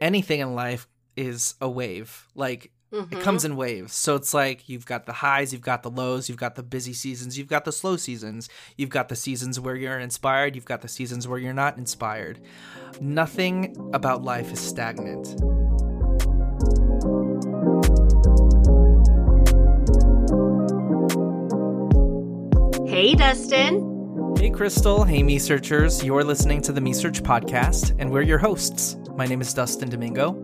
[0.00, 2.26] Anything in life is a wave.
[2.34, 3.12] Like Mhm.
[3.12, 3.94] it comes in waves.
[3.94, 6.92] So it's like you've got the highs, you've got the lows, you've got the busy
[6.92, 10.82] seasons, you've got the slow seasons, you've got the seasons where you're inspired, you've got
[10.82, 12.40] the seasons where you're not inspired.
[13.00, 15.26] Nothing about life is stagnant.
[22.88, 23.95] Hey, Dustin.
[24.46, 25.04] Hey, Krystle.
[25.04, 26.04] Hey, MeSearchers.
[26.04, 28.96] You're listening to the MeSearch podcast, and we're your hosts.
[29.16, 30.34] My name is Dustin Domingo.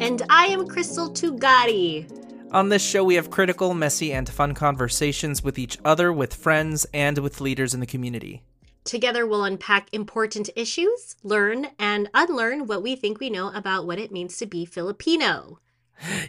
[0.00, 2.10] And I am Krystle Tugadi.
[2.50, 6.86] On this show, we have critical, messy, and fun conversations with each other, with friends,
[6.92, 8.42] and with leaders in the community.
[8.82, 14.00] Together, we'll unpack important issues, learn and unlearn what we think we know about what
[14.00, 15.60] it means to be Filipino.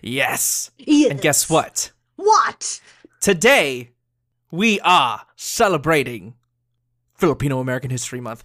[0.03, 0.69] Yes!
[0.77, 1.09] Yes.
[1.09, 1.93] And guess what?
[2.15, 2.79] What?
[3.21, 3.89] Today,
[4.51, 6.35] we are celebrating
[7.23, 8.43] Filipino American History Month.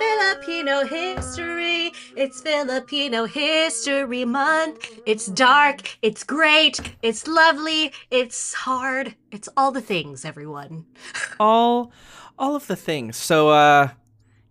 [0.00, 1.92] Filipino history.
[2.16, 4.98] It's Filipino History Month.
[5.06, 5.96] It's dark.
[6.02, 6.80] It's great.
[7.02, 7.92] It's lovely.
[8.10, 9.14] It's hard.
[9.30, 10.86] It's all the things, everyone.
[11.38, 11.92] all
[12.36, 13.16] all of the things.
[13.16, 13.90] So uh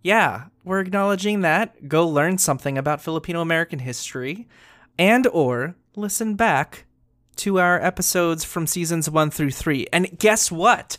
[0.02, 1.86] yeah, we're acknowledging that.
[1.86, 4.48] Go learn something about Filipino American history
[4.98, 6.86] and or listen back
[7.36, 9.86] to our episodes from seasons 1 through 3.
[9.92, 10.96] And guess what?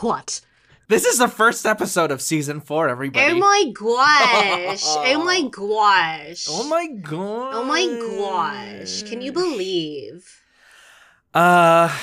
[0.00, 0.40] What?
[0.88, 3.32] This is the first episode of season 4, everybody.
[3.32, 4.82] Oh my gosh.
[4.86, 6.46] oh my gosh.
[6.50, 7.54] Oh my gosh.
[7.54, 7.86] Oh my
[8.18, 9.02] gosh.
[9.04, 10.40] Can you believe?
[11.34, 11.96] Uh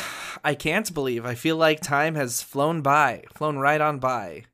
[0.44, 1.26] I can't believe.
[1.26, 4.46] I feel like time has flown by, flown right on by.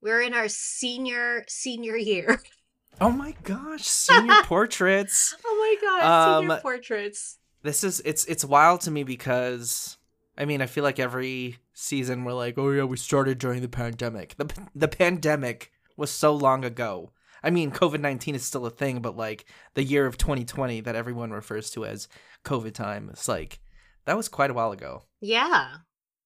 [0.00, 2.40] We're in our senior senior year.
[2.98, 5.36] Oh my gosh, senior portraits.
[5.44, 7.36] Oh my gosh, senior Um, portraits.
[7.62, 9.98] this is it's it's wild to me because
[10.38, 13.68] I mean I feel like every season we're like oh yeah we started during the
[13.68, 18.70] pandemic the the pandemic was so long ago I mean COVID nineteen is still a
[18.70, 22.08] thing but like the year of 2020 that everyone refers to as
[22.46, 23.60] COVID time it's like
[24.06, 25.68] that was quite a while ago Yeah.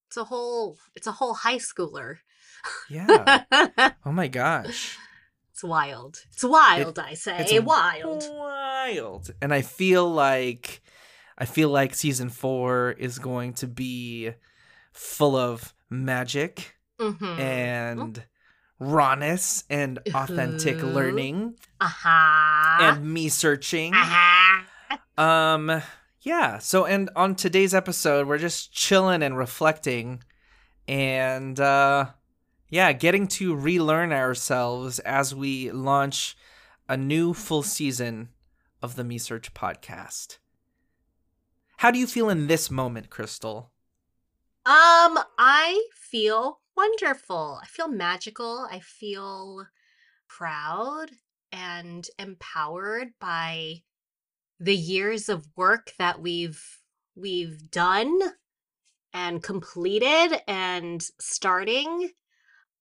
[0.06, 2.18] It's a whole it's a whole high schooler.
[2.88, 3.42] yeah
[4.06, 4.96] oh my gosh
[5.52, 6.16] it's wild.
[6.32, 7.36] It's wild, I say.
[7.40, 8.24] it's wild.
[8.30, 10.80] wild and I feel like
[11.36, 14.30] I feel like season four is going to be
[14.92, 17.38] full of magic Mhm.
[17.38, 18.24] and
[18.78, 20.94] rawness and authentic Mhm.
[20.94, 22.78] learning uh-huh.
[22.82, 23.92] and me searching.
[23.94, 24.62] uh-huh.
[25.22, 25.82] Um
[26.22, 30.22] yeah, so and on today's episode we're just chilling and reflecting
[30.88, 32.06] and uh
[32.68, 36.36] yeah, getting to relearn ourselves as we launch
[36.88, 38.28] a new full season
[38.82, 40.38] of the MeSearch podcast.
[41.78, 43.70] How do you feel in this moment, Krystle?
[44.70, 47.58] Um, I feel wonderful.
[47.60, 48.68] I feel magical.
[48.70, 49.66] I feel
[50.28, 51.10] proud
[51.50, 53.82] and empowered by
[54.60, 56.64] the years of work that we've
[57.16, 58.16] we've done
[59.12, 62.12] and completed and starting.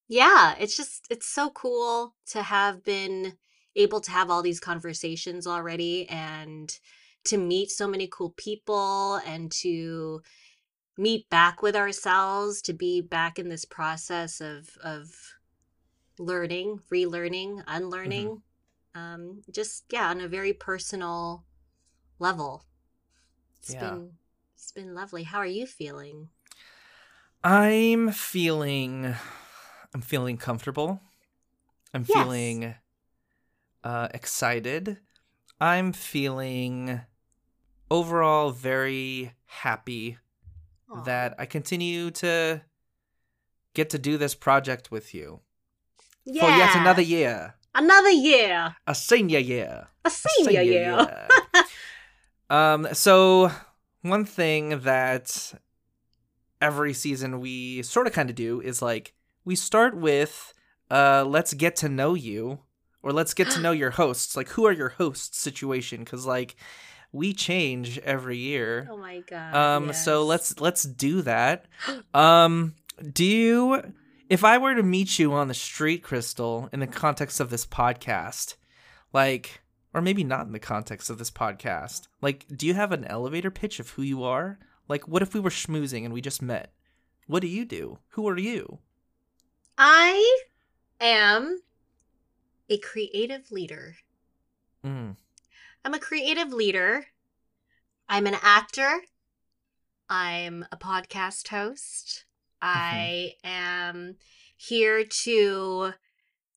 [0.07, 3.33] Yeah, it's just it's so cool to have been
[3.75, 6.72] able to have all these conversations already and
[7.25, 10.22] to meet so many cool people and to
[10.99, 15.35] meet back with ourselves to be back in this process of of
[16.19, 18.41] learning relearning unlearning
[18.95, 21.45] um just yeah on a very personal
[22.19, 22.65] level
[23.59, 23.79] It's Yeah.
[23.91, 24.17] been
[24.55, 26.29] it's been lovely how are you feeling
[27.43, 29.16] I'm feeling
[29.93, 31.01] I'm feeling comfortable.
[31.93, 32.59] I'm Yes.
[32.59, 32.75] feeling
[33.83, 34.99] uh excited.
[35.61, 37.01] I'm feeling
[37.91, 40.17] overall very happy
[40.91, 41.01] Aw.
[41.03, 42.61] that I continue to
[43.73, 45.41] get to do this project with you
[46.25, 49.88] yeah for yet another year, another year a senior year.
[50.03, 51.28] a A senior year year.
[52.49, 53.51] um so
[54.01, 55.53] one thing that
[56.61, 59.13] every season we sort of kind of do is like
[59.46, 60.53] we start with
[60.91, 62.59] uh let's get to know you
[63.02, 66.55] or let's get to know your hosts like who are your hosts situation cuz like
[67.11, 68.88] we change every year.
[68.91, 71.66] Oh my god um so let's let's do that.
[72.14, 72.76] Um
[73.14, 73.94] do you
[74.29, 77.66] if i were to meet you on the street krystle in the context of this
[77.66, 78.56] podcast
[79.14, 79.61] like
[79.94, 83.50] or maybe not in the context of this podcast like do you have an elevator
[83.50, 84.59] pitch of who you are?
[84.88, 86.73] Like what if we were schmoozing and we just met?
[87.28, 88.00] What do you do?
[88.09, 88.79] Who are you?
[89.78, 90.40] I
[91.00, 91.62] am
[92.70, 93.96] a creative leader.
[94.85, 95.16] Mm.
[95.85, 97.05] I'm a creative leader.
[98.09, 99.02] I'm an actor.
[100.09, 102.26] I'm a podcast host.
[102.61, 104.16] I am
[104.58, 105.93] here to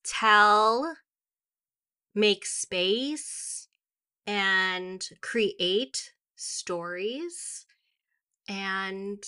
[0.03, 0.97] tell,
[2.15, 3.69] make space,
[4.27, 7.65] and create stories.
[8.49, 9.23] And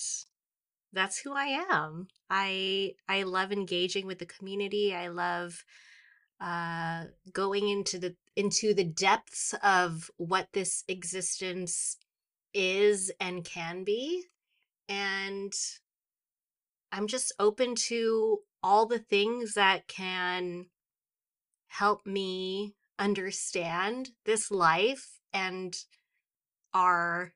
[0.91, 2.09] that's who I am.
[2.29, 4.93] I I love engaging with the community.
[4.93, 5.63] I love
[6.41, 11.97] uh going into the into the depths of what this existence
[12.53, 14.23] is and can be
[14.87, 15.53] and
[16.91, 20.65] i'm just open to all the things that can
[21.67, 25.83] help me understand this life and
[26.73, 27.33] our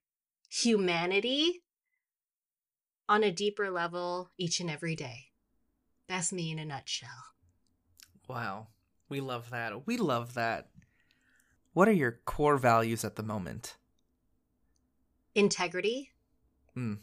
[0.50, 1.62] humanity
[3.10, 5.26] on a deeper level each and every day
[6.08, 7.30] that's me in a nutshell
[8.30, 8.68] Wow.
[9.10, 9.88] We love that.
[9.88, 10.68] We love that.
[11.74, 13.76] What are your core values at the moment?
[15.36, 16.12] integrity
[16.76, 16.98] Mm.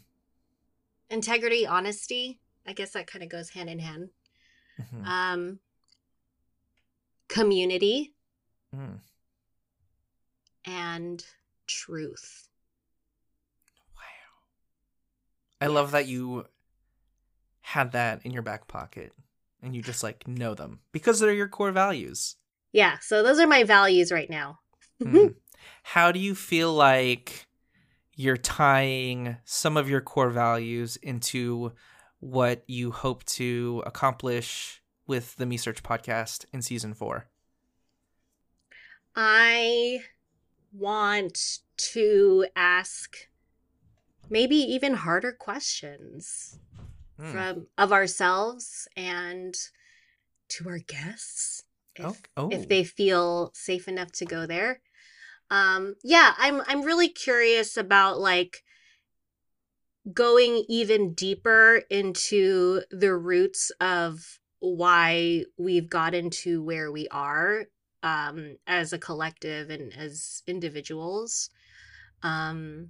[1.09, 4.09] integrity honesty i guess that kind of goes hand in hand
[4.79, 5.07] Mhm.
[5.07, 5.59] um
[7.29, 8.13] community
[8.75, 8.99] Mm.
[10.65, 11.25] and
[11.67, 12.49] truth
[13.95, 14.41] Wow.
[15.61, 16.45] I love that you
[17.61, 19.13] had that in your back pocket
[19.63, 22.35] and you just like know them because they're your core values.
[22.73, 24.59] Yeah so those are my values right now
[25.03, 25.27] Hmm.
[25.83, 27.45] How do you feel like
[28.15, 31.71] you're tying some of your core values into
[32.19, 37.27] what you hope to accomplish with the MeSearch podcast in season four?
[39.15, 39.99] i
[40.73, 43.15] want to ask
[44.29, 46.59] maybe even harder questions
[47.19, 47.31] Hmm.
[47.31, 49.55] from of ourselves and
[50.49, 51.63] to our guests
[51.99, 52.49] if, Oh, oh.
[52.49, 54.81] if they feel safe enough to go there
[55.49, 58.63] um yeah i'm i'm really curious about like
[60.13, 67.65] going even deeper into the roots of why we've gotten to where we are
[68.03, 71.49] um as a collective and as individuals
[72.23, 72.89] um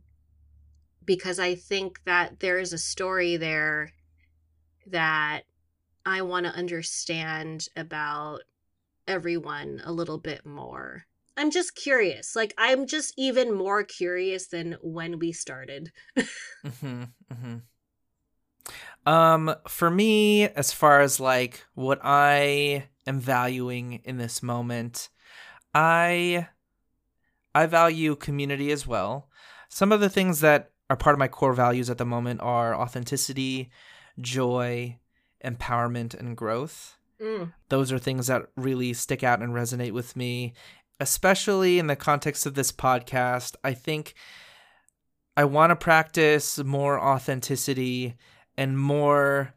[1.05, 3.91] because i think that there is a story there
[4.85, 5.41] that
[6.05, 8.41] i want to understand about
[9.07, 11.05] everyone a little bit more
[11.37, 15.91] i'm just curious like i'm just even more curious than when we started
[16.81, 17.57] hmm hmm
[19.05, 25.07] Um, for me, as far as like what I am valuing in this moment,
[25.73, 26.49] I
[27.55, 29.29] I value community as well.
[29.69, 32.75] Some of the things that are part of my core values at the moment are
[32.75, 33.71] authenticity,
[34.19, 34.99] joy,
[35.43, 36.96] empowerment, and growth.
[37.21, 40.53] Mm, Those are things that really stick out and resonate with me,
[40.99, 43.55] especially in the context of this podcast.
[43.63, 44.13] I think
[45.35, 48.15] I want to practice more authenticity
[48.57, 49.53] and more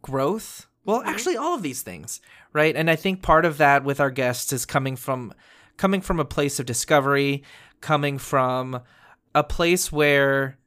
[0.00, 0.66] growth.
[0.84, 1.06] Well, Mhm.
[1.06, 2.20] actually all of these things,
[2.52, 2.74] right?
[2.74, 5.32] And I think part of that with our guests is coming from
[5.78, 7.42] coming from a place of discovery,
[7.80, 8.80] coming from
[9.34, 10.58] a place where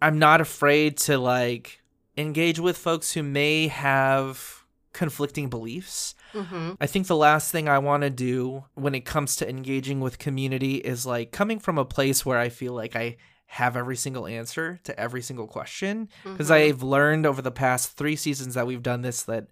[0.00, 1.80] I'm not afraid to like
[2.16, 4.61] engage with folks who may have
[4.92, 6.14] conflicting beliefs.
[6.32, 10.00] hmm I think the last thing I want to do when it comes to engaging
[10.00, 13.16] with community is like coming from a place where I feel like I
[13.46, 16.54] have every single answer to every single question because Mhm.
[16.54, 19.48] I've learned over the past 3 seasons that we've done this that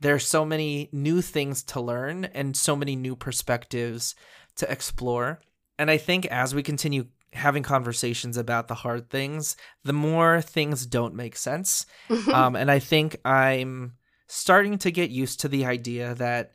[0.00, 4.14] there are so many new things to learn and so many new perspectives
[4.56, 5.40] to explore.
[5.78, 10.86] And I think as we continue having conversations about the hard things, the more things
[10.86, 11.84] don't make sense
[12.32, 13.94] um, and I think I'm
[14.26, 16.52] starting to get used to the idea that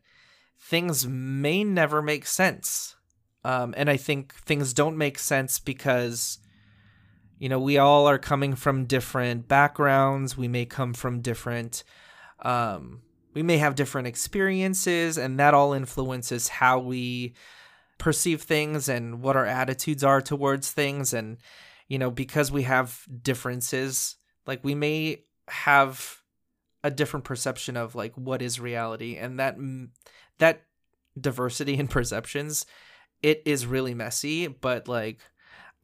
[0.59, 2.95] things may never make sense.
[3.43, 6.39] Um, and I think things don't make sense because,
[7.37, 10.37] you know, we all are coming from different backgrounds.
[10.37, 11.83] We may come from different,
[12.41, 13.01] um,
[13.33, 17.35] we may have different experiences, and that all influences how we
[17.97, 21.13] perceive things and what our attitudes are towards things.
[21.13, 21.37] And,
[21.87, 26.18] you know, because we have differences, like we may have
[26.83, 29.57] a different perception of like what is reality and that
[30.37, 30.61] that
[31.19, 32.65] diversity in perceptions
[33.21, 35.19] it is really messy but like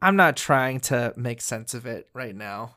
[0.00, 2.76] i'm not trying to make sense of it right now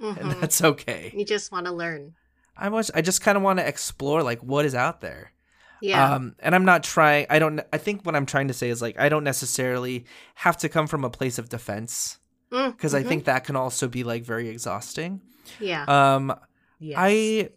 [0.00, 0.40] and Mhm.
[0.40, 1.12] that's okay.
[1.12, 2.14] You just want to learn.
[2.56, 5.32] I was i just kind of want to explore like what is out there.
[5.80, 6.14] Yeah.
[6.14, 8.80] Um and i'm not trying i don't i think what i'm trying to say is
[8.80, 10.04] like i don't necessarily
[10.36, 12.18] have to come from a place of defense
[12.52, 15.20] Mm, because i think that can also be like very exhausting.
[15.60, 15.84] Yeah.
[15.88, 16.34] Um
[16.78, 16.96] yes.
[16.98, 17.50] I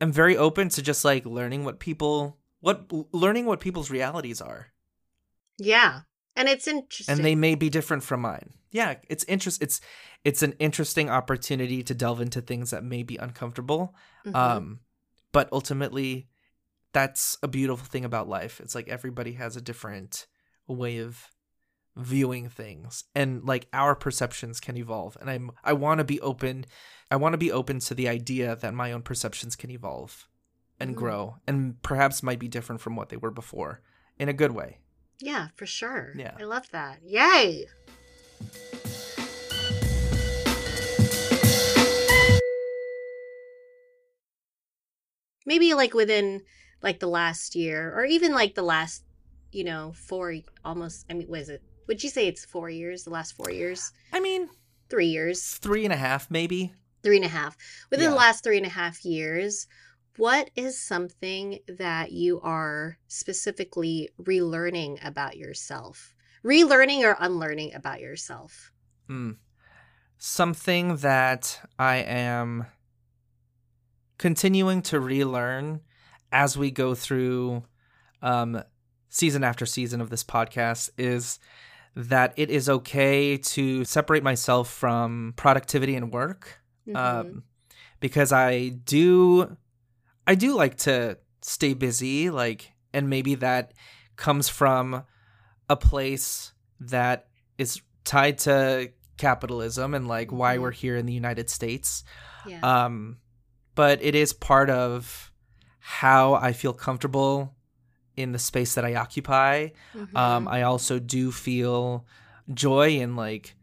[0.00, 4.72] am very open to just like learning what people what learning what people's realities are.
[5.58, 6.00] yeah
[6.36, 7.12] And it's interesting.
[7.14, 8.54] and they may be different from mine.
[8.70, 9.62] Yeah, it's interest.
[9.62, 9.80] It's
[10.24, 13.94] it's an interesting opportunity to delve into things that may be uncomfortable.
[14.26, 14.34] Mhm.
[14.34, 14.80] Um,
[15.32, 16.28] but ultimately,
[16.92, 18.60] that's a beautiful thing about life.
[18.60, 20.26] It's like everybody has a different
[20.66, 21.30] way of
[21.96, 25.16] viewing things, and like our perceptions can evolve.
[25.20, 26.66] And I'm I want to be open.
[27.10, 30.26] I want to be open to the idea that my own perceptions can evolve
[30.80, 30.96] and Mm.
[30.96, 33.80] grow, and perhaps might be different from what they were before
[34.18, 34.78] in a good way.
[35.20, 36.12] yeah, for sure.
[36.16, 36.34] Yeah.
[36.38, 36.98] I love that.
[37.04, 37.66] Yay.
[45.46, 46.42] Maybe like within
[46.82, 49.04] like the last year or even like the last,
[49.52, 50.34] you know, four
[50.64, 51.62] almost I mean, was it?
[51.86, 53.92] Would you say it's four years, the last four years?
[54.12, 54.48] I mean,
[54.90, 55.42] Three years.
[55.54, 56.72] three and a half, maybe.
[57.02, 57.56] three and a half
[57.90, 58.10] within Yeah.
[58.10, 59.66] the last three and a half years
[60.16, 66.14] what is something that you are specifically relearning about yourself
[66.44, 68.70] relearning or unlearning about yourself
[69.10, 69.36] Mm.
[70.16, 72.66] Something that I am
[74.18, 75.80] continuing to relearn
[76.32, 77.64] as we go through
[78.22, 78.62] um,
[79.10, 81.38] season after season of this podcast is
[81.96, 86.96] that it is okay to separate myself from productivity and work Mhm.
[86.96, 87.44] um,
[88.00, 89.56] because I do
[90.26, 93.72] I do like to stay busy like and maybe that
[94.16, 95.04] comes from
[95.68, 100.60] a place that is tied to capitalism and like why Mhm.
[100.62, 102.02] we're here in the United States
[102.46, 103.18] yeah um
[103.74, 105.30] but it is part of
[105.78, 107.53] how I feel comfortable
[108.16, 109.68] in the space that I occupy
[110.14, 110.50] um, Mhm.
[110.52, 112.06] I also do feel
[112.52, 113.56] joy in like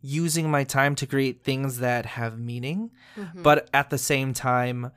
[0.00, 3.42] using my time to create things that have meaning, Mhm.
[3.42, 4.92] but at the same time,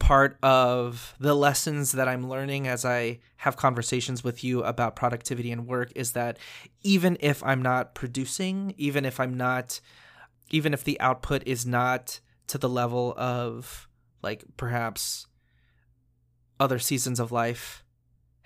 [0.00, 5.52] part of the lessons that I'm learning as I have conversations with you about productivity
[5.52, 6.38] and work is that
[6.82, 9.80] even if I'm not producing, even if I'm not,
[10.50, 13.88] even if the output is not to the level of
[14.22, 15.26] like perhaps
[16.58, 17.83] other seasons of life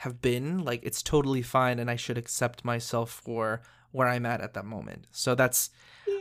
[0.03, 4.41] have been like it's totally fine and i should accept myself for where i'm at
[4.41, 5.07] at that moment.
[5.11, 5.71] So that's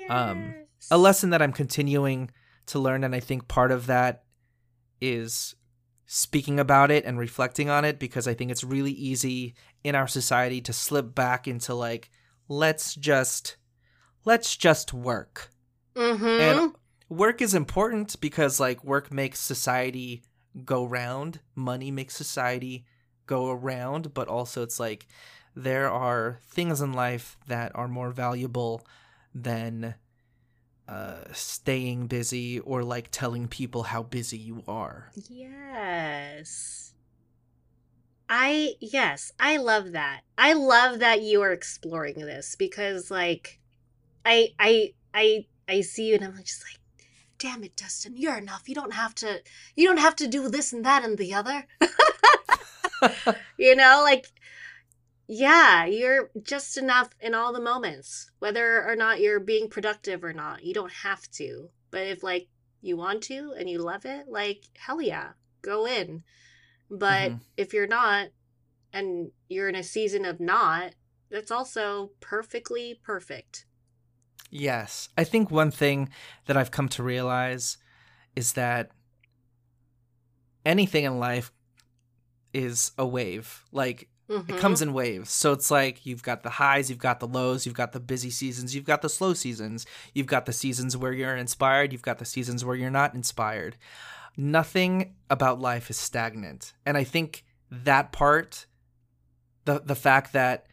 [0.09, 0.53] um,
[0.91, 2.31] a lesson that i'm continuing
[2.67, 4.23] to learn and i think part of that
[4.99, 5.55] is
[6.05, 9.53] speaking about it and reflecting on it because i think it's really easy
[9.83, 12.09] in our society to slip back into like
[12.47, 13.57] let's just
[14.25, 15.49] let's just work.
[15.95, 16.39] Mhm.
[16.39, 16.75] and
[17.09, 20.23] work is important because like work makes society
[20.65, 22.85] go round money makes society
[23.27, 25.05] go around but also it's like
[25.55, 28.85] there are things in life that are more valuable
[29.35, 29.93] than
[30.87, 36.93] uh staying busy or like telling people how busy you are Yes.
[38.29, 40.21] I yes, I love that.
[40.37, 43.59] I love that you are exploring this because like
[44.25, 46.79] I I I I see you and I'm just like
[47.39, 48.67] damn it Dustin, you're enough.
[48.67, 49.41] You don't have to
[49.75, 51.65] you don't have to do this and that and the other.
[53.57, 54.27] you know, like
[55.27, 60.33] yeah, you're just enough in all the moments, whether or not you're being productive or
[60.33, 60.63] not.
[60.63, 61.69] You don't have to.
[61.91, 62.47] But if like
[62.81, 66.23] you want to and you love it, like hell yeah, go in.
[66.89, 67.41] But Mhm.
[67.57, 68.29] if you're not
[68.93, 70.95] and you're in a season of not,
[71.29, 73.65] that's also perfectly perfect.
[74.49, 75.09] Yes.
[75.17, 76.09] I think one thing
[76.45, 77.77] that I've come to realize
[78.35, 78.91] is that
[80.65, 81.51] anything in life
[82.57, 83.63] is a wave.
[83.71, 84.51] Like Mm-hmm.
[84.55, 85.31] it comes in waves.
[85.31, 88.29] So it's like you've got the highs, you've got the lows, you've got the busy
[88.29, 92.17] seasons, you've got the slow seasons, you've got the seasons where you're inspired, you've got
[92.17, 93.77] the seasons where you're not inspired.
[94.35, 96.73] Nothing about life is stagnant.
[96.85, 98.65] And I think that part
[99.63, 100.65] the the fact that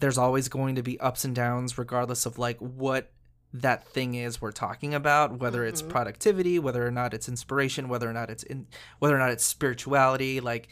[0.00, 3.12] there's always going to be ups and downs regardless of like what
[3.54, 5.90] that thing is we're talking about whether it's Mhm.
[5.90, 8.66] productivity whether or not it's inspiration whether or not it's in
[8.98, 10.68] whether or not it's spirituality like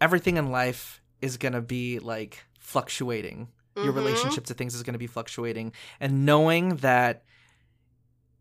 [0.00, 3.96] everything in life is going to be like fluctuating your Mhm.
[3.96, 7.24] relationship to things is going to be fluctuating and knowing that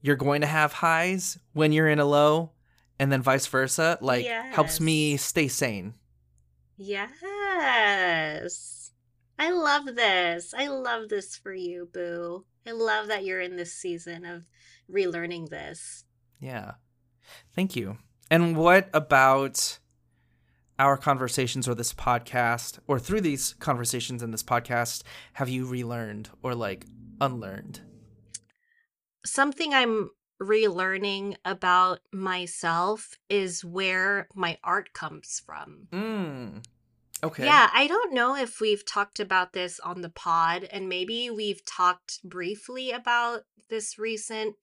[0.01, 2.51] you're going to have highs when you're in a low
[2.99, 5.93] and then vice versa like helps me stay sane
[6.79, 8.91] Yes.
[9.39, 10.53] I love this.
[10.55, 12.45] I love this for you, Boo.
[12.67, 14.43] I love that you're in this season of
[14.91, 16.03] relearning this.
[16.39, 16.73] Yeah.
[17.55, 17.97] Thank you.
[18.29, 19.79] And what about
[20.79, 26.29] our conversations or this podcast, or through these conversations in this podcast, have you relearned
[26.43, 26.85] or like
[27.19, 27.81] unlearned?
[29.25, 35.87] Something I'm relearning about myself is where my art comes from.
[35.91, 36.63] Mm.
[37.23, 37.45] Okay.
[37.45, 41.65] Yeah, I don't know if we've talked about this on the pod, and maybe we've
[41.65, 44.55] talked briefly about this recent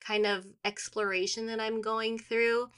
[0.00, 2.68] kind of exploration that I'm going through,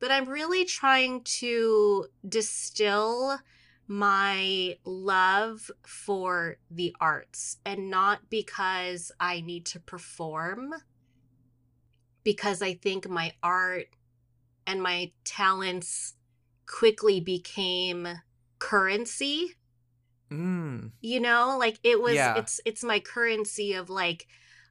[0.00, 3.38] but I'm really trying to distill
[3.86, 10.74] my love for the arts and not because I need to perform,
[12.24, 13.86] because I think my art
[14.66, 16.14] and my talents
[16.66, 18.08] quickly became
[18.70, 19.38] currency
[20.30, 20.92] Mm.
[21.10, 22.36] you know like it was Yeah.
[22.40, 24.26] it's it's my currency of like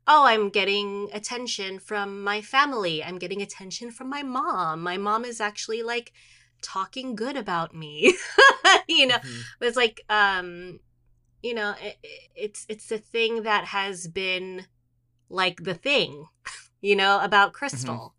[0.08, 5.24] oh i'm getting attention from my family i'm getting attention from my mom my mom
[5.32, 6.12] is actually like
[6.62, 7.94] talking good about me
[8.98, 9.42] you know Mhm.
[9.62, 10.80] it's like um
[11.48, 11.96] you know it,
[12.36, 14.66] it's it's the thing that has been
[15.30, 16.12] like the thing
[16.82, 18.12] you know about krystle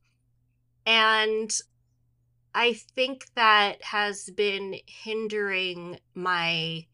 [0.87, 1.51] and
[2.55, 6.87] i think that has been hindering my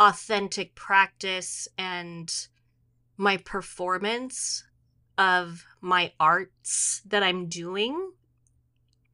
[0.00, 2.48] authentic practice and
[3.16, 4.64] my performance
[5.16, 8.12] of my arts that i'm doing.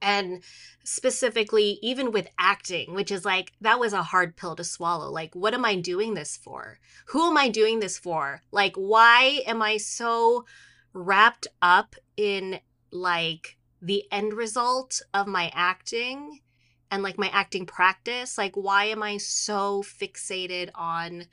[0.03, 0.43] And
[0.83, 5.11] specifically even with acting which is like that was a hard pill to swallow.
[5.11, 6.79] Like what am i doing this for?
[7.09, 8.41] Who am i doing this for?
[8.51, 10.47] Like why am i so
[10.95, 16.41] wrapped up in like the end result of my acting
[16.91, 21.25] and like my acting practice like why am i so fixated on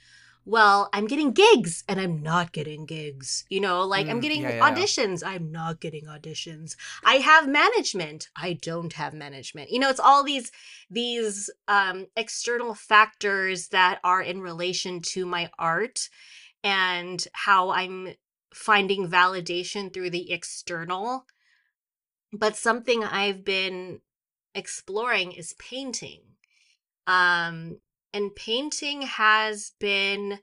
[0.45, 3.83] well i'm getting gigs and i'm not getting gigs you know?
[3.83, 4.85] Like i'm Mm, getting yeah, yeah, yeah.
[4.85, 6.75] auditions i'm not getting auditions.
[7.03, 9.71] I have management i don't have management.
[9.71, 10.51] You know it's all these
[10.89, 16.09] these um external factors that are in relation to my art
[16.63, 18.13] and how i'm
[18.53, 21.25] finding validation through the external
[22.33, 23.99] but something i've been
[24.53, 26.21] exploring is painting
[27.05, 27.79] um
[28.13, 30.39] and painting has been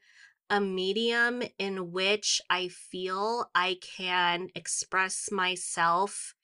[0.51, 6.35] a medium in which i feel i can express myself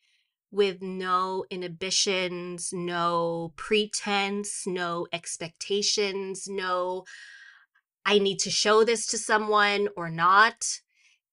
[0.51, 7.05] with no inhibitions no pretense no expectations no
[8.05, 10.81] i need to show this to someone or not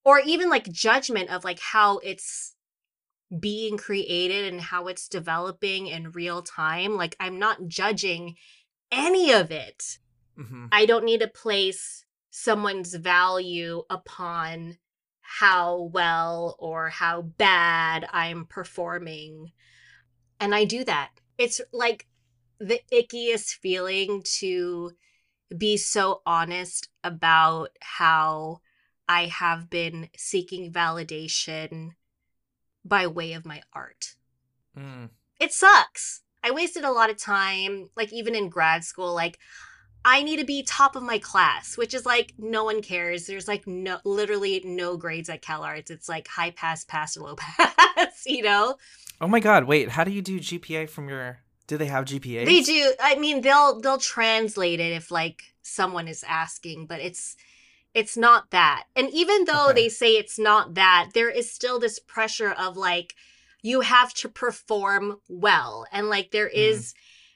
[0.05, 2.53] or even like judgment of like how it's
[3.39, 6.95] being created and how it's developing in real time.
[6.95, 8.35] Like, I'm not judging
[8.91, 9.99] any of it.
[10.37, 10.69] Mhm.
[10.71, 14.77] I don't need to place someone's value upon
[15.21, 19.51] how well or how bad I'm performing.
[20.39, 21.11] And I do that.
[21.37, 22.07] It's like
[22.59, 24.91] the ickiest feeling to
[25.55, 28.61] be so honest about how
[29.07, 31.91] I have been seeking validation
[32.88, 34.15] by way of my art.
[34.78, 35.10] Mm.
[35.39, 36.21] It sucks.
[36.43, 39.39] I wasted a lot of time, like even in grad school, like
[40.06, 43.26] I need to be top of my class, which is like no one cares.
[43.26, 45.89] There's like no literally no grades at CalArts.
[45.89, 48.76] It's like high pass, pass, low pass, you know?
[49.19, 52.45] Oh my god, wait, how do you do GPA from your do they have GPAs?
[52.45, 52.93] They do.
[53.02, 57.36] I mean, they'll they'll translate it if like someone is asking, but it's
[57.97, 58.83] it's not that.
[58.95, 59.81] And even though Okay.
[59.81, 63.15] they say it's not that, there is still this pressure of like
[63.63, 65.86] you have to perform well.
[65.91, 66.93] And like there is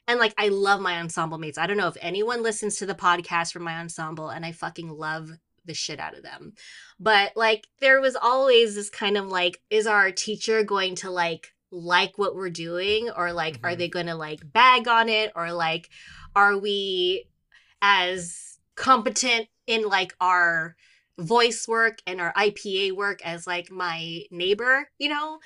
[0.08, 1.58] and like I love my ensemble mates.
[1.58, 4.90] I don't know if anyone listens to the podcast from my ensemble and I fucking
[4.90, 5.32] love
[5.66, 6.54] the shit out of them.
[7.00, 11.54] But like there was always this kind of like is our teacher going to like
[11.72, 13.78] like what we're doing or like are Mhm.
[13.78, 15.90] they going to like bag on it or like
[16.36, 17.26] are we
[17.82, 20.76] as competent in like our
[21.18, 25.40] voice work and our IPA work as like my neighbor, you know?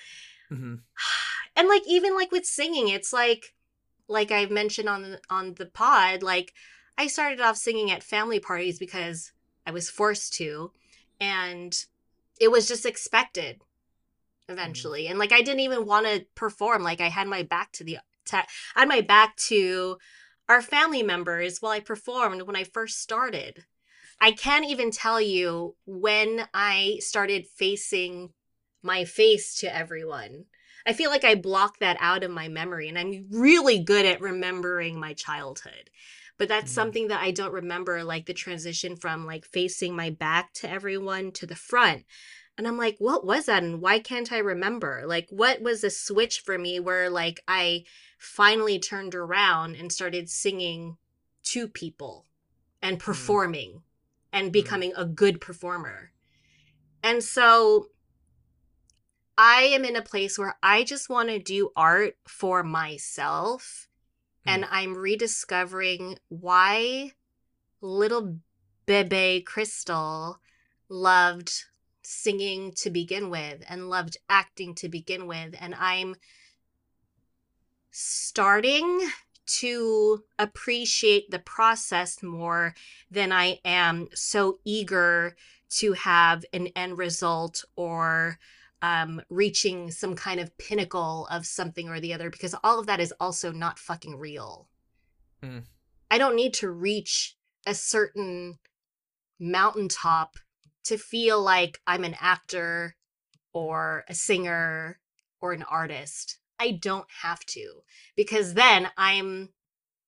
[0.52, 0.82] Mhm.
[1.58, 3.54] And like even like with singing, it's like
[4.10, 6.54] like I've mentioned on the, on the pod, like
[6.98, 9.32] I started off singing at family parties because
[9.66, 10.72] I was forced to
[11.22, 11.74] and
[12.40, 13.62] it was just expected
[14.50, 15.08] eventually.
[15.08, 18.00] And like I didn't even want to perform, like I had my back to the
[18.26, 18.38] to,
[18.76, 19.98] I had my back to
[20.50, 23.64] our family members while I performed when I first started.
[24.20, 28.34] I can't even tell you when I started facing
[28.82, 30.46] my face to everyone.
[30.86, 34.22] I feel like I blocked that out of my memory and I'm really good at
[34.22, 35.90] remembering my childhood.
[36.38, 36.76] But that's Mhm.
[36.76, 41.32] something that I don't remember like the transition from like facing my back to everyone
[41.34, 42.06] to the front.
[42.58, 45.04] And I'm like, what was that and why can't I remember?
[45.06, 47.86] Like what was the switch for me where like I
[48.18, 50.98] finally turned around and started singing
[51.44, 52.26] to people
[52.82, 53.84] and performing
[54.36, 54.52] and mm-hmm.
[54.52, 56.12] becoming a good performer.
[57.02, 57.88] And so
[59.38, 63.88] I am in a place where I just want to do art for myself
[64.46, 64.68] and mm.
[64.70, 67.14] I'm rediscovering why
[67.82, 68.38] little
[68.86, 70.36] Bebe Krystle
[70.90, 71.52] loved
[72.04, 75.56] singing to begin with and loved acting to begin with.
[75.60, 76.16] And I'm
[77.92, 79.10] starting
[79.46, 82.74] to appreciate the process more
[83.12, 85.36] than I am so eager
[85.70, 88.40] to have an end result or
[88.82, 93.00] um, reaching some kind of pinnacle of something or the other, because all of that
[93.00, 94.68] is also not fucking real.
[95.44, 95.64] Mm.
[96.12, 98.60] I don't need to reach a certain
[99.40, 100.38] mountaintop
[100.86, 102.96] to feel like I'm an actor
[103.54, 105.00] or a singer
[105.42, 106.38] or an artist.
[106.60, 107.82] I don't have to
[108.16, 109.50] because then I'm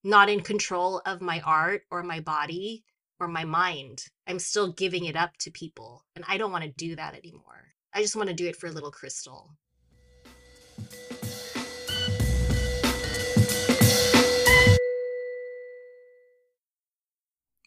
[0.04, 2.86] not in control of my art or my body
[3.20, 4.06] or my mind.
[4.26, 6.06] I'm still giving it up to people.
[6.16, 7.74] And I don't want to do that anymore.
[7.94, 9.50] I just want to do it for a Little Krystle.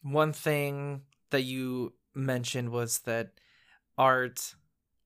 [0.02, 3.32] One thing that you mentioned was that
[3.98, 4.54] art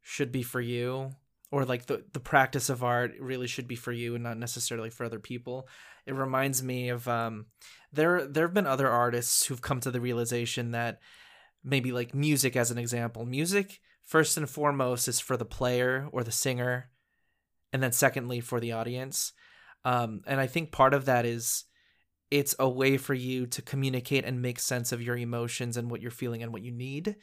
[0.00, 1.10] should be for you
[1.54, 4.90] or like the the practice of art really should be for you and not necessarily
[4.90, 5.68] for other people.
[6.04, 7.46] It reminds me of um
[7.92, 10.98] there there have been other artists who've come to the realization that
[11.62, 13.24] maybe like music as an example.
[13.24, 16.90] Music first and foremost is for the player or the singer
[17.72, 19.32] and then secondly for the audience.
[19.84, 21.66] Um and I think part of that is
[22.32, 26.02] it's a way for you to communicate and make sense of your emotions and what
[26.02, 27.14] you're feeling and what you need.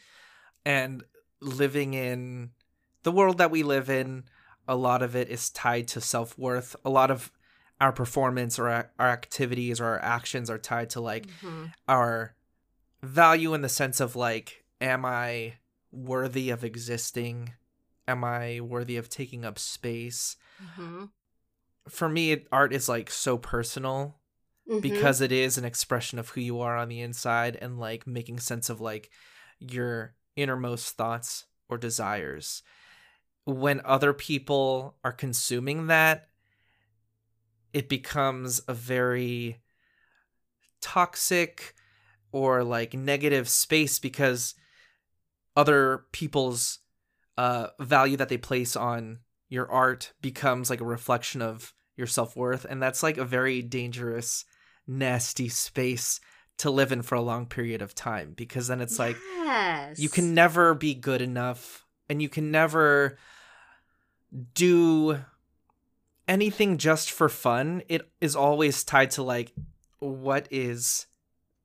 [0.66, 1.04] And
[1.42, 2.52] living in
[3.04, 4.24] the world that we live in,
[4.68, 6.76] a lot of it is tied to self worth.
[6.86, 7.32] A lot of
[7.80, 11.66] our performance or our, our activities or our actions are tied to like Mm-hmm.
[11.88, 12.36] our
[13.02, 15.54] value in the sense of like, am I
[15.92, 17.54] worthy of existing?
[18.08, 20.38] Am I worthy of taking up space?
[20.64, 21.06] Mm-hmm.
[21.90, 24.18] For me, art is like so personal
[24.70, 24.80] Mm-hmm.
[24.82, 28.40] because it is an expression of who you are on the inside and like making
[28.40, 29.10] sense of like
[29.60, 32.62] your innermost thoughts or desires
[33.46, 36.28] when other people are consuming that
[37.74, 39.58] it becomes a very
[40.82, 41.74] toxic
[42.32, 44.56] or like negative space because
[45.56, 46.80] other people's
[47.38, 52.66] uh value that they place on your art becomes like a reflection of your self-worth
[52.66, 54.46] and that's like a very dangerous
[54.88, 56.20] nasty space
[56.58, 59.18] to live in for a long period of time because then it's like
[60.00, 63.18] you can never be good enough and you can never
[64.54, 65.18] do
[66.28, 69.54] anything just for fun it is always tied to like
[70.00, 71.08] what is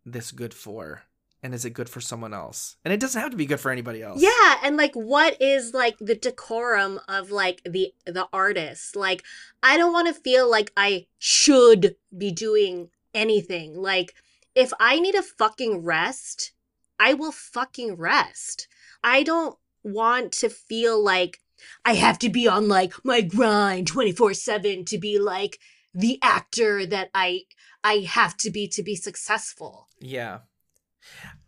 [0.04, 1.02] this good for
[1.42, 3.72] and is it good for someone else and it doesn't have to be good for
[3.72, 8.96] anybody else Yeah, and like what is like the decorum of like the the artist?
[8.96, 9.22] Like
[9.62, 13.80] I don't want to feel like I should be doing anything.
[13.80, 14.14] Like
[14.54, 16.52] if I need a fucking rest,
[16.98, 18.68] I will fucking rest.
[19.04, 19.56] I don't
[19.86, 21.40] want to feel like
[21.84, 25.58] I have to be on like my grind 24/7 to be like
[25.94, 27.42] the actor that I
[27.82, 29.88] I have to be to be successful.
[30.00, 30.40] Yeah.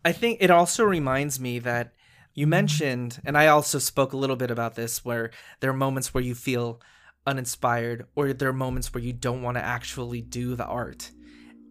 [0.05, 1.93] I think it also reminds me that
[2.33, 6.15] you mentioned, and I also spoke a little bit about this, where there are moments
[6.15, 6.81] where you feel
[7.27, 11.11] uninspired, or there are moments where you don't want to actually do the art.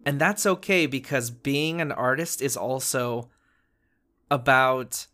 [0.04, 3.30] And that's okay because being an artist is also
[4.30, 5.06] about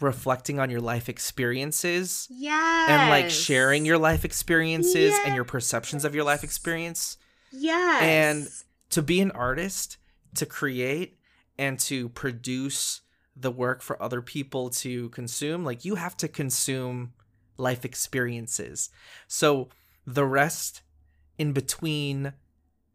[0.00, 2.88] reflecting on your life experiences Yes.
[2.90, 7.16] and like sharing your life experiences and your perceptions of your life experience
[7.50, 8.02] Yes.
[8.02, 8.48] And
[8.90, 9.96] to be an artist,
[10.34, 11.18] to create
[11.58, 13.00] and to produce
[13.34, 17.12] the work for other people to consume, like you have to consume
[17.56, 18.90] life experiences.
[19.26, 19.68] So
[20.06, 20.82] the rest
[21.38, 22.32] in between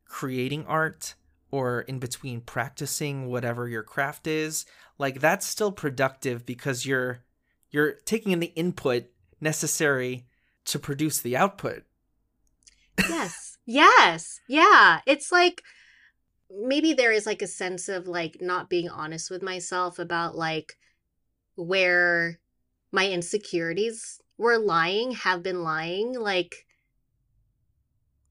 [0.06, 1.16] creating art
[1.54, 4.66] or in between practicing whatever your craft is,
[4.98, 7.24] like that's still productive because you're
[7.70, 9.04] you're taking in the input
[9.40, 10.26] necessary
[10.66, 11.84] to produce the output.
[13.08, 13.60] yes.
[13.68, 14.40] Yes.
[14.50, 15.02] Yeah.
[15.06, 15.62] It's like
[16.50, 20.74] maybe there is like a sense of like not being honest with myself about like
[21.54, 22.40] where
[22.92, 26.66] my insecurities were lying, have been lying, like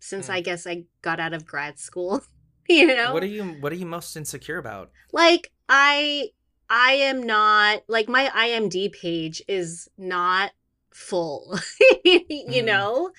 [0.01, 0.33] since Hmm.
[0.33, 2.25] I guess I got out of grad school.
[2.69, 3.13] You know?
[3.13, 4.91] What are you what are you most insecure about?
[5.13, 6.29] like i
[6.71, 10.53] i am not like my imd page is not
[10.95, 11.59] full
[12.05, 12.65] you Mhm.
[12.67, 13.11] know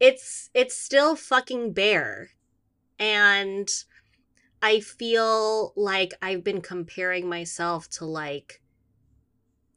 [0.00, 2.30] it's it's still fucking bare
[2.98, 3.68] and
[4.62, 8.61] i feel like i've been comparing myself to like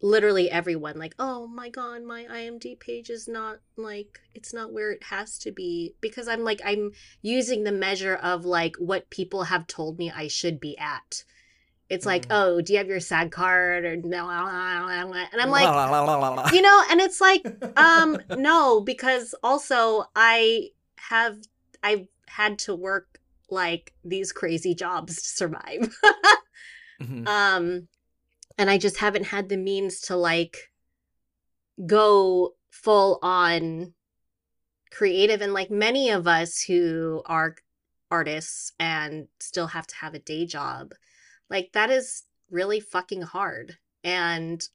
[0.02, 4.92] literally everyone like oh my god my imd page is not like it's not where
[4.92, 9.44] it has to be because i'm like i'm using the measure of like what people
[9.44, 11.24] have told me i should be at
[11.90, 12.36] it's like Mm.
[12.36, 15.64] oh do you have your SAG card or no and i'm like
[16.54, 17.46] you know and it's like
[17.78, 21.38] um no because also i have
[21.84, 25.96] i've had to work like these crazy jobs to survive
[27.02, 27.28] Mhm.
[27.28, 27.88] um
[28.58, 30.72] and i just haven't had the means to like
[31.86, 33.94] go full on
[34.92, 37.56] creative and like many of us who are
[38.10, 40.94] artists and still have to have a day job
[41.50, 44.70] like that is really fucking hard and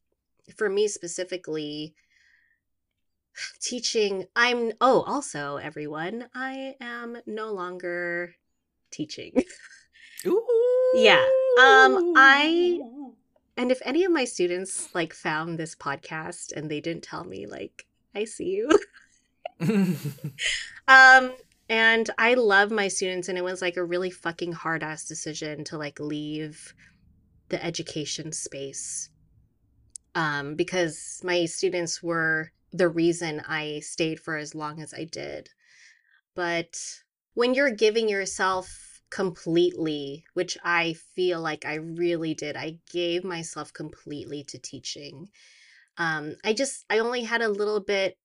[0.57, 1.95] for me specifically
[3.61, 8.35] teaching i'm oh also everyone i am no longer
[8.91, 9.43] teaching
[10.27, 10.47] Ooh.
[10.93, 11.25] Yeah.
[11.61, 12.81] Um, I-
[13.61, 17.45] And if any of my students like found this podcast and they didn't tell me,
[17.45, 18.71] like, I see you.
[20.89, 21.35] um,
[21.69, 25.63] and I love my students, and it was like a really fucking hard ass decision
[25.65, 26.73] to like leave
[27.51, 29.11] the education space.
[30.15, 35.51] Um, because my students were the reason I stayed for as long as I did.
[36.35, 36.81] But
[37.35, 43.73] when you're giving yourself completely, which I feel like I really did, I gave myself
[43.73, 45.31] completely to teaching.
[45.99, 48.19] Um, I just, I only had a little bit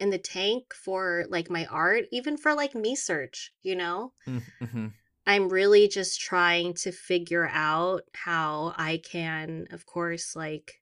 [0.00, 4.14] in the tank for like my art, even for like me search, you know?
[4.26, 4.94] Mhm.
[5.26, 10.80] I'm really just trying to figure out how I can, of course, like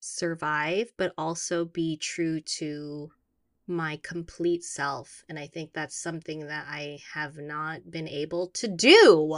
[0.00, 3.12] survive, but also be true to
[3.66, 5.24] my complete self.
[5.28, 9.34] And I think that's something that I have not been able to do.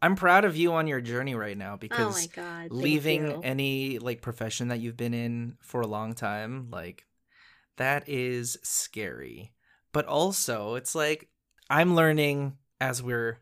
[0.01, 2.71] I'm proud of you on your journey right now Oh because God.
[2.71, 7.05] leaving any like profession that you've been in for a long time, like
[7.77, 9.53] that is scary.
[9.91, 11.29] But also, it's like
[11.69, 13.39] I'm learning as we're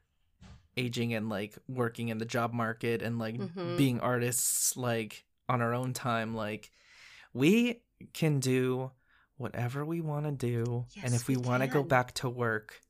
[0.75, 3.77] aging and like working in the job market and like Mhm.
[3.77, 6.71] being artists like on our own time like
[7.33, 7.81] we
[8.13, 8.91] can do
[9.37, 12.81] whatever we want to do and if we, we want to go back to work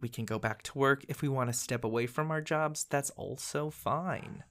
[0.00, 1.04] we can go back to work.
[1.08, 4.44] If we want to step away from our jobs that's also fine.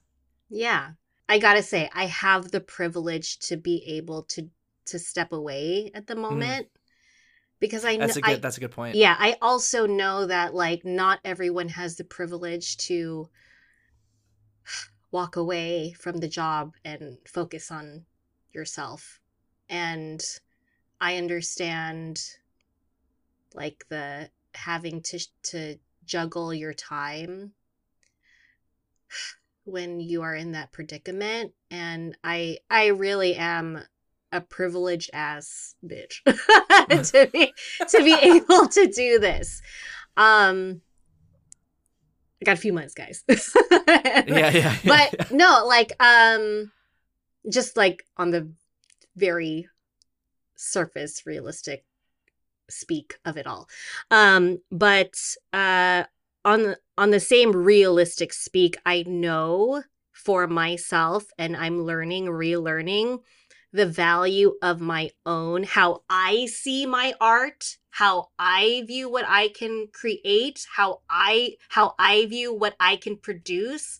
[0.50, 0.90] Yeah.
[1.28, 4.48] I gotta say, I have the privilege to be able to
[4.86, 6.68] to step away at the moment
[7.60, 8.06] because I know Mm.
[8.06, 8.94] that's a good I, that's a good point.
[8.94, 13.28] Yeah i also know that like not everyone has the privilege to
[15.10, 18.04] walk away from the job and focus on
[18.52, 19.20] yourself
[19.68, 20.22] and
[21.00, 22.20] i understand
[23.54, 27.52] like the having to to juggle your time
[29.64, 33.82] when you are in that predicament and i i really am
[34.32, 36.22] a privileged ass bitch
[37.12, 37.52] to be
[37.88, 39.62] to be able to do this.
[40.16, 40.82] Um
[42.40, 43.24] I got a few months, guys.
[43.28, 46.70] yeah yeah, yeah but no, like um
[47.50, 48.48] just like on the
[49.18, 49.68] very
[50.56, 51.84] surface realistic
[52.70, 53.68] speak of it all.
[54.10, 55.18] Um but
[55.52, 56.04] uh
[56.44, 63.20] on the on the same realistic speak, I know for myself and I'm learning, relearning
[63.72, 69.48] the value of my own, how I see my art, how I view what I
[69.48, 73.98] can create, how I how I view what I can produce.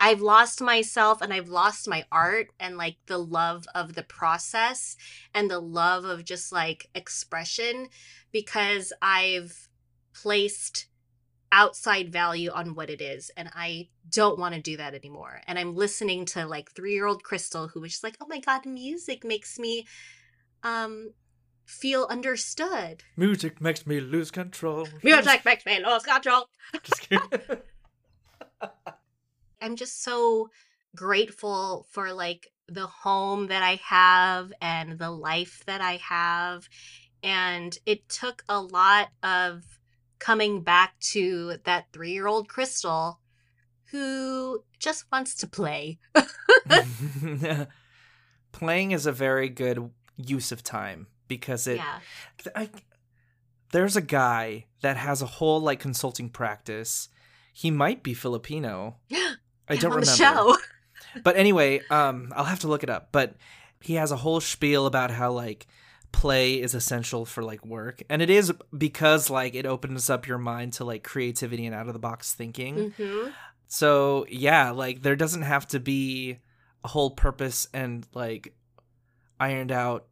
[0.00, 4.96] I've lost myself and I've lost my art and like the love of the process
[5.34, 7.88] and the love of just like expression
[8.32, 9.68] because I've
[10.14, 10.86] placed
[11.52, 15.40] outside value on what it is and i don't want to do that anymore.
[15.48, 19.24] And i'm listening to like three-year-old krystle who was just like oh my god music
[19.24, 19.84] makes me
[20.62, 21.12] um
[21.66, 23.02] feel understood.
[23.16, 24.88] Music makes me lose control.
[25.02, 26.48] Music makes me lose control.
[26.82, 27.28] Just kidding.
[29.60, 30.48] i'm just so
[30.94, 36.68] grateful for like the home that i have and the life that i have
[37.22, 39.62] and it took a lot of
[40.18, 43.16] coming back to that three-year-old krystle
[43.90, 45.98] who just wants to play.
[48.52, 51.98] Playing is a very good use of time because it yeah.
[52.54, 52.70] I,
[53.72, 57.08] there's a guy that has a whole like consulting practice.
[57.52, 58.96] He might be filipino
[59.70, 60.16] i don't on remember.
[60.16, 60.56] show.
[61.24, 63.08] But anyway um i'll have to look it up.
[63.10, 63.34] But
[63.80, 65.66] he has a whole spiel about how like
[66.12, 68.02] play is essential for like work.
[68.10, 71.86] And it is because like it opens up your mind to like creativity and out
[71.88, 72.92] of the box thinking.
[72.96, 73.28] Hmm
[73.72, 76.38] so yeah, like there doesn't have to be
[76.82, 78.52] a whole purpose and like
[79.38, 80.06] ironed out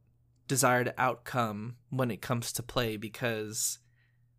[0.47, 3.81] desired outcome when it comes to play because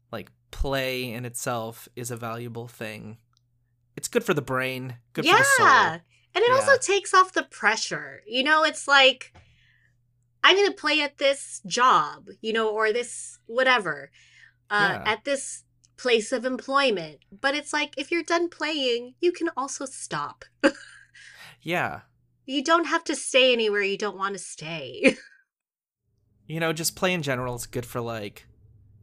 [0.09, 3.17] like play in itself is a valuable thing.
[3.99, 5.33] It's good for the brain, good yeah.
[5.33, 5.67] for the soul.
[6.33, 8.21] And it also takes off the pressure.
[8.25, 9.33] You know, it's like
[10.41, 14.09] I'm going to play at this job, you know, or this whatever,
[14.69, 15.11] uh, Yeah.
[15.11, 15.65] at this
[15.97, 17.17] place of employment.
[17.29, 20.45] But it's like if you're done playing, you can also stop.
[21.61, 22.01] Yeah.
[22.45, 25.17] You don't have to stay anywhere you don't want to stay.
[26.47, 28.47] You know, just play in general is good for like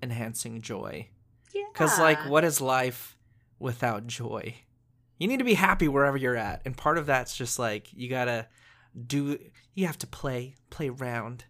[0.03, 1.11] enhancing joy.
[1.55, 1.69] yeah.
[1.75, 3.17] Cuz like what is life
[3.61, 4.65] without joy?
[5.18, 6.62] You need to be happy wherever you're at.
[6.64, 8.46] And part of that's just like you got to
[9.07, 9.38] do
[9.74, 11.44] you have to play, play around.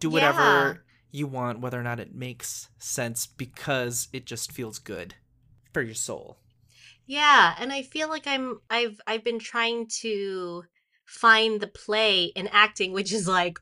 [0.00, 0.74] Do whatever Yeah.
[1.10, 5.14] you want whether or not it makes sense because it just feels good
[5.72, 6.38] for your soul.
[7.06, 10.64] Yeah, and I feel like I'm I've I've been trying to
[11.04, 13.58] find the play in acting, which is like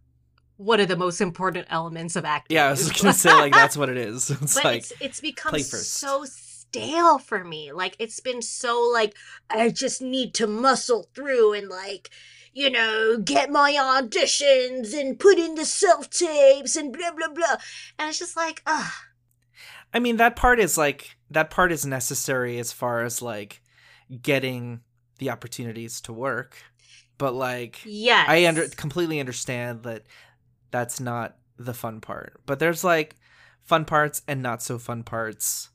[0.56, 2.56] one of the most important elements of acting.
[2.56, 4.30] Yeah, I was to say like that's what it is.
[4.42, 6.24] It's but like it's it's become so
[6.70, 7.72] stale for me.
[7.72, 9.14] Like it's been so like
[9.48, 12.11] I just need to muscle through and like
[12.52, 17.56] you know get my auditions and put in the self tapes and blah blah blah.
[17.98, 18.92] And it's just like ugh.
[19.92, 23.62] I mean, that part is like that part is necessary as far as like
[24.22, 24.80] getting
[25.18, 26.56] the opportunities to work.
[27.18, 28.26] But like Yes.
[28.28, 30.04] I under completely understand that
[30.70, 32.40] that's not the fun part.
[32.46, 33.16] But there's like
[33.64, 35.70] fun parts and not so fun parts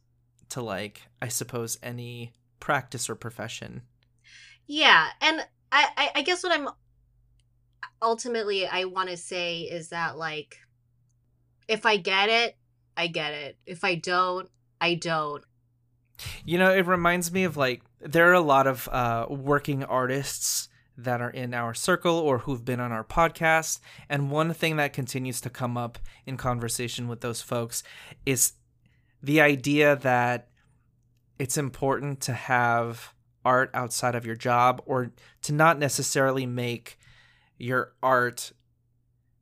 [0.49, 3.81] to like I suppose any practice or profession.
[4.67, 6.69] Yeah, and I, I, I guess what I'm
[8.01, 10.57] ultimately I want to say is that like,
[11.67, 12.55] if I get it,
[12.97, 13.57] I get it.
[13.65, 15.43] If I don't, I don't.
[16.45, 20.69] You know, it reminds me of like there are a lot of uh, working artists
[20.97, 23.79] that are in our circle or who've been on our podcast,
[24.09, 27.83] and one thing that continues to come up in conversation with those folks
[28.25, 28.53] is
[29.25, 30.49] the idea that
[31.39, 33.11] it's important to have
[33.43, 35.11] art outside of your job or
[35.41, 36.99] to not necessarily make
[37.57, 38.51] your art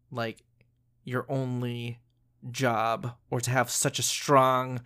[0.10, 0.42] like
[1.04, 2.00] your only
[2.50, 4.80] job or to have such a strong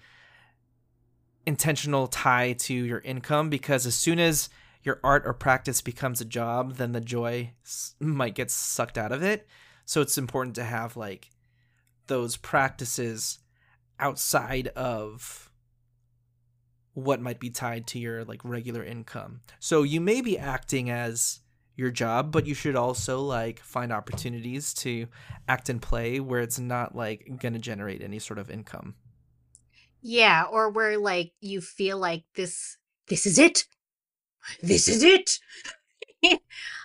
[1.46, 4.50] intentional tie to your income because as soon as
[4.82, 7.52] your art or practice becomes a job then the joy
[8.00, 9.48] might get sucked out of it.
[9.86, 11.30] So it's important to have like
[12.08, 13.38] those practices
[14.00, 15.52] outside of
[16.94, 21.42] what might be tied to your like regular income so you may be acting as
[21.76, 25.08] your job but you should also like find opportunities to
[25.48, 28.96] act and play where it's not like gonna generate any sort of income
[30.02, 33.66] Yeah, or where like you feel like this, this is it.
[34.62, 35.40] This is it.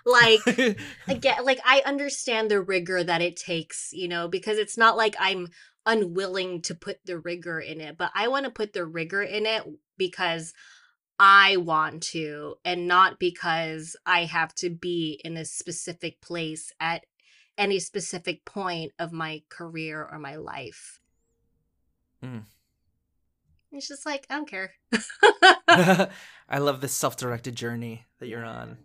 [0.06, 0.46] like
[1.08, 5.16] again like i understand the rigor that it takes you know because it's not like
[5.18, 5.48] i'm
[5.86, 9.46] unwilling to put the rigor in it but i want to put the rigor in
[9.46, 9.62] it
[9.96, 10.54] because
[11.18, 17.04] i want to and not because i have to be in a specific place at
[17.58, 20.98] any specific point of my career or my life
[22.22, 22.44] Mm.
[23.72, 24.72] it's just like i don't care
[26.48, 28.78] I love this self-directed journey that you're on.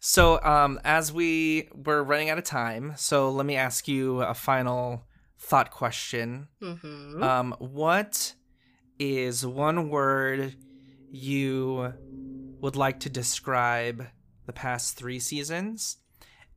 [0.00, 4.34] So, um, as we we're running out of time, so let me ask you a
[4.34, 5.04] final
[5.42, 6.48] thought question.
[6.60, 8.34] hmm Um, what
[8.98, 10.54] is one word
[11.10, 11.92] you
[12.60, 14.06] would like to describe
[14.46, 15.98] the past three seasons,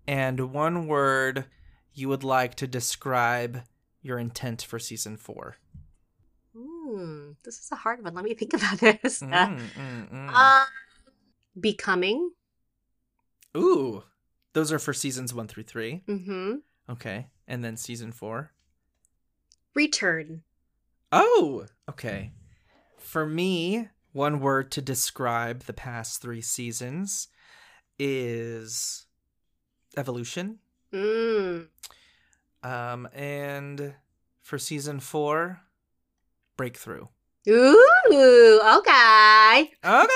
[0.08, 1.45] and one word
[1.93, 3.63] you would like to describe
[4.02, 5.58] your intent for season four?
[6.56, 10.30] Hmm, this is a hard one let me think about this Mm, mm, mm.
[10.34, 10.65] Uh,
[11.60, 12.32] becoming.
[13.58, 14.04] Ooh,
[14.54, 16.04] those are for seasons one through three.
[16.08, 16.56] Mm-hmm.
[16.89, 18.52] Okay, and then season four.
[19.76, 20.44] Return.
[21.12, 22.32] Oh, okay.
[22.98, 27.28] For me, one word to describe the past three seasons
[28.00, 29.06] is
[29.98, 30.60] evolution.
[30.94, 31.68] Mm.
[32.64, 33.94] Um, and
[34.42, 35.62] for season four,
[36.58, 37.08] breakthrough.
[37.48, 39.72] Ooh, okay.
[39.84, 40.08] Okay.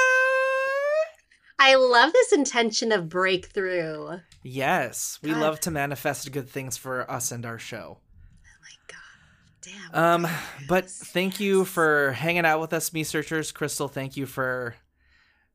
[1.61, 4.19] I love this intention of breakthrough.
[4.43, 5.41] Yes, we God.
[5.41, 7.99] love to manifest good things for us and our show.
[7.99, 8.97] Oh my god.
[9.69, 9.89] Damn.
[9.93, 10.27] Oh um,
[10.67, 13.51] but thank you for hanging out with us, me searchers.
[13.51, 14.75] Krystle, thank you for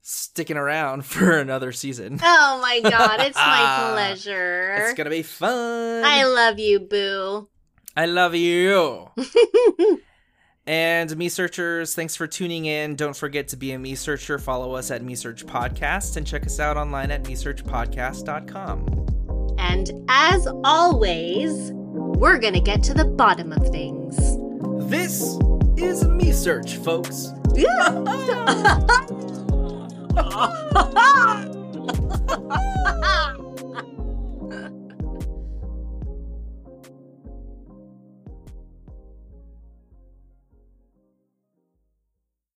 [0.03, 2.21] sticking around for another season.
[2.23, 4.75] Oh my god, it's my pleasure.
[4.79, 6.05] It's gonna be fun.
[6.05, 7.49] I love you, Boo.
[7.97, 9.09] I love you.
[10.67, 12.97] and MeSearchers, thanks for tuning in.
[12.97, 14.41] Don't forget to be a MeSearcher.
[14.41, 19.57] Follow us at MeSearch podcast and check us out online at MeSearch podcast.com.
[19.59, 21.71] And as always,
[22.15, 24.17] we're gonna get to the bottom of things.
[24.89, 25.21] This
[25.77, 27.33] is MeSearch, folks.
[27.55, 27.91] Yeah.